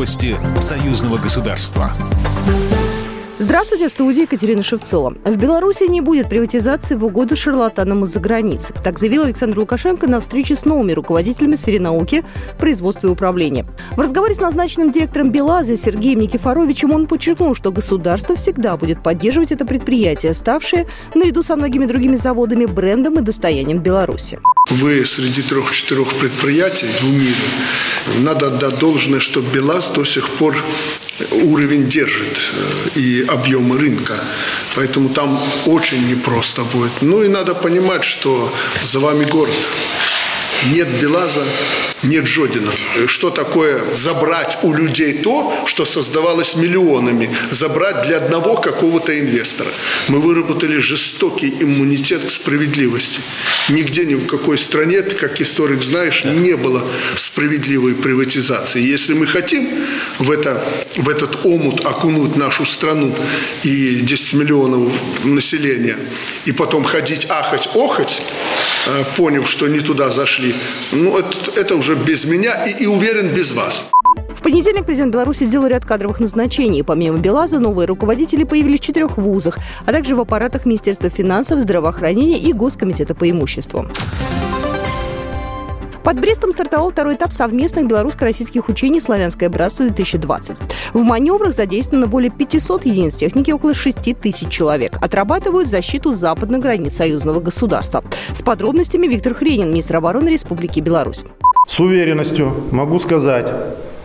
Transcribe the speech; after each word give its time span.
Новости 0.00 0.34
союзного 0.62 1.18
государства. 1.18 1.90
Здравствуйте, 3.38 3.88
в 3.88 3.92
студии 3.92 4.22
Екатерина 4.22 4.62
Шевцова. 4.62 5.14
В 5.26 5.36
Беларуси 5.36 5.90
не 5.90 6.00
будет 6.00 6.30
приватизации 6.30 6.94
в 6.94 7.04
угоду 7.04 7.36
шарлатанам 7.36 8.04
из-за 8.04 8.18
границы. 8.18 8.72
Так 8.82 8.98
заявил 8.98 9.24
Александр 9.24 9.58
Лукашенко 9.58 10.06
на 10.06 10.20
встрече 10.20 10.56
с 10.56 10.64
новыми 10.64 10.92
руководителями 10.92 11.54
сферы 11.54 11.80
науки, 11.80 12.24
производства 12.58 13.08
и 13.08 13.10
управления. 13.10 13.66
В 13.94 14.00
разговоре 14.00 14.32
с 14.32 14.40
назначенным 14.40 14.90
директором 14.90 15.32
Белаза 15.32 15.76
Сергеем 15.76 16.20
Никифоровичем 16.20 16.92
он 16.92 17.06
подчеркнул, 17.06 17.54
что 17.54 17.70
государство 17.70 18.36
всегда 18.36 18.78
будет 18.78 19.02
поддерживать 19.02 19.52
это 19.52 19.66
предприятие, 19.66 20.32
ставшее, 20.32 20.86
наряду 21.14 21.42
со 21.42 21.56
многими 21.56 21.84
другими 21.84 22.14
заводами, 22.14 22.64
брендом 22.64 23.18
и 23.18 23.20
достоянием 23.20 23.80
Беларуси. 23.80 24.38
Вы 24.68 25.06
среди 25.06 25.42
трех-четырех 25.42 26.14
предприятий 26.14 26.88
в 27.00 27.04
мире. 27.04 27.34
Надо 28.18 28.48
отдать 28.48 28.78
должное, 28.78 29.20
что 29.20 29.40
БелАЗ 29.40 29.90
до 29.94 30.04
сих 30.04 30.28
пор 30.28 30.56
уровень 31.30 31.88
держит 31.88 32.38
э, 32.94 32.98
и 32.98 33.24
объемы 33.26 33.78
рынка. 33.78 34.14
Поэтому 34.74 35.08
там 35.08 35.42
очень 35.66 36.06
непросто 36.08 36.64
будет. 36.64 36.92
Ну 37.00 37.22
и 37.22 37.28
надо 37.28 37.54
понимать, 37.54 38.04
что 38.04 38.52
за 38.82 39.00
вами 39.00 39.24
город. 39.24 39.54
Нет 40.66 40.88
Белаза, 41.00 41.42
нет 42.02 42.26
Жодина. 42.26 42.70
Что 43.06 43.30
такое 43.30 43.82
забрать 43.94 44.58
у 44.62 44.74
людей 44.74 45.14
то, 45.14 45.52
что 45.66 45.86
создавалось 45.86 46.54
миллионами, 46.54 47.30
забрать 47.50 48.06
для 48.06 48.18
одного 48.18 48.56
какого-то 48.56 49.18
инвестора? 49.18 49.70
Мы 50.08 50.20
выработали 50.20 50.78
жестокий 50.78 51.48
иммунитет 51.60 52.24
к 52.24 52.30
справедливости. 52.30 53.20
Нигде 53.70 54.04
ни 54.04 54.14
в 54.14 54.26
какой 54.26 54.58
стране, 54.58 55.00
ты 55.02 55.16
как 55.16 55.40
историк 55.40 55.82
знаешь, 55.82 56.24
не 56.24 56.56
было 56.56 56.86
справедливой 57.16 57.94
приватизации. 57.94 58.82
Если 58.82 59.14
мы 59.14 59.26
хотим 59.26 59.68
в, 60.18 60.30
это, 60.30 60.62
в 60.96 61.08
этот 61.08 61.44
омут 61.44 61.86
окунуть 61.86 62.36
нашу 62.36 62.66
страну 62.66 63.14
и 63.62 63.96
10 63.96 64.34
миллионов 64.34 64.92
населения, 65.24 65.96
и 66.44 66.52
потом 66.52 66.84
ходить 66.84 67.26
ахать, 67.28 67.68
охать, 67.74 68.22
э, 68.86 69.04
поняв, 69.16 69.48
что 69.48 69.68
не 69.68 69.80
туда 69.80 70.08
зашли, 70.08 70.49
ну, 70.92 71.18
это, 71.18 71.60
это 71.60 71.76
уже 71.76 71.94
без 71.94 72.24
меня 72.24 72.62
и, 72.64 72.84
и 72.84 72.86
уверен, 72.86 73.34
без 73.34 73.52
вас. 73.52 73.90
В 74.34 74.42
понедельник 74.42 74.86
президент 74.86 75.12
Беларуси 75.12 75.44
сделал 75.44 75.66
ряд 75.66 75.84
кадровых 75.84 76.18
назначений. 76.18 76.82
Помимо 76.82 77.18
БелАЗа, 77.18 77.58
новые 77.58 77.86
руководители 77.86 78.44
появились 78.44 78.80
в 78.80 78.82
четырех 78.82 79.18
вузах, 79.18 79.58
а 79.84 79.92
также 79.92 80.16
в 80.16 80.20
аппаратах 80.20 80.64
Министерства 80.64 81.10
финансов, 81.10 81.60
здравоохранения 81.60 82.38
и 82.38 82.52
Госкомитета 82.54 83.14
по 83.14 83.28
имуществу. 83.28 83.86
Под 86.02 86.18
Брестом 86.18 86.50
стартовал 86.50 86.90
второй 86.90 87.14
этап 87.16 87.32
совместных 87.32 87.86
белорусско-российских 87.86 88.70
учений 88.70 89.00
«Славянское 89.00 89.50
братство-2020». 89.50 90.62
В 90.94 91.02
маневрах 91.02 91.52
задействовано 91.52 92.06
более 92.06 92.30
500 92.30 92.86
единиц 92.86 93.16
техники, 93.16 93.50
около 93.50 93.74
6 93.74 94.18
тысяч 94.18 94.48
человек. 94.48 94.96
Отрабатывают 95.00 95.68
защиту 95.68 96.12
западных 96.12 96.62
границ 96.62 96.96
союзного 96.96 97.40
государства. 97.40 98.02
С 98.32 98.40
подробностями 98.40 99.06
Виктор 99.08 99.34
Хренин, 99.34 99.70
министр 99.70 99.96
обороны 99.96 100.30
Республики 100.30 100.80
Беларусь. 100.80 101.24
С 101.68 101.78
уверенностью 101.80 102.54
могу 102.70 102.98
сказать, 102.98 103.52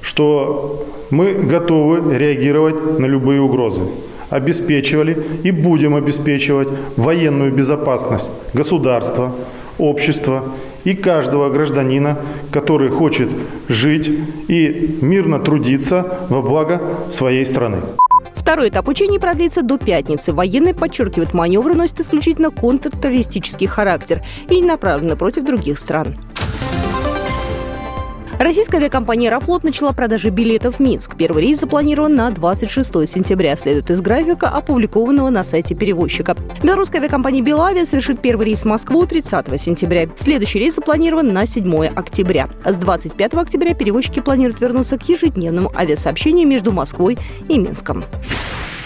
что 0.00 0.86
мы 1.10 1.32
готовы 1.32 2.16
реагировать 2.16 3.00
на 3.00 3.06
любые 3.06 3.40
угрозы 3.40 3.82
обеспечивали 4.30 5.18
и 5.42 5.50
будем 5.50 5.96
обеспечивать 5.96 6.68
военную 6.96 7.52
безопасность 7.52 8.30
государства, 8.54 9.32
общества 9.80 10.44
и 10.84 10.94
каждого 10.94 11.50
гражданина, 11.50 12.18
который 12.52 12.90
хочет 12.90 13.28
жить 13.68 14.10
и 14.48 14.98
мирно 15.00 15.38
трудиться 15.38 16.18
во 16.28 16.42
благо 16.42 16.80
своей 17.10 17.44
страны. 17.44 17.78
Второй 18.34 18.70
этап 18.70 18.88
учений 18.88 19.18
продлится 19.18 19.62
до 19.62 19.78
пятницы. 19.78 20.32
Военные 20.32 20.74
подчеркивают, 20.74 21.34
маневры 21.34 21.74
носят 21.74 22.00
исключительно 22.00 22.50
контртеррористический 22.50 23.66
характер 23.66 24.22
и 24.48 24.62
направлены 24.62 25.14
против 25.14 25.44
других 25.44 25.78
стран. 25.78 26.16
Российская 28.40 28.78
авиакомпания 28.78 29.28
«Аэрофлот» 29.28 29.64
начала 29.64 29.92
продажи 29.92 30.30
билетов 30.30 30.76
в 30.76 30.80
Минск. 30.80 31.14
Первый 31.14 31.42
рейс 31.42 31.60
запланирован 31.60 32.14
на 32.14 32.30
26 32.30 33.06
сентября, 33.06 33.54
следует 33.54 33.90
из 33.90 34.00
графика, 34.00 34.48
опубликованного 34.48 35.28
на 35.28 35.44
сайте 35.44 35.74
перевозчика. 35.74 36.34
Белорусская 36.62 37.00
авиакомпания 37.00 37.42
«Белавиа» 37.42 37.84
совершит 37.84 38.22
первый 38.22 38.46
рейс 38.46 38.62
в 38.62 38.64
Москву 38.64 39.04
30 39.04 39.60
сентября. 39.60 40.08
Следующий 40.16 40.58
рейс 40.58 40.76
запланирован 40.76 41.34
на 41.34 41.44
7 41.44 41.88
октября. 41.88 42.48
С 42.64 42.78
25 42.78 43.34
октября 43.34 43.74
перевозчики 43.74 44.20
планируют 44.20 44.58
вернуться 44.58 44.96
к 44.96 45.06
ежедневному 45.06 45.70
авиасообщению 45.76 46.48
между 46.48 46.72
Москвой 46.72 47.18
и 47.46 47.58
Минском. 47.58 48.06